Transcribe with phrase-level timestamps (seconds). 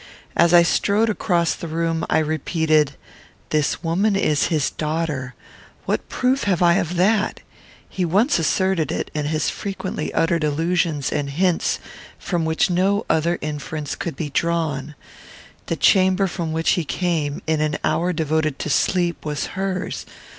[0.35, 2.93] As I strode across the room I repeated,
[3.49, 5.35] "This woman is his daughter.
[5.85, 7.41] What proof have I of that?
[7.87, 11.77] He once asserted it; and has frequently uttered allusions and hints
[12.17, 14.95] from which no other inference could be drawn.
[15.67, 20.07] The chamber from which he came, in an hour devoted to sleep, was hers.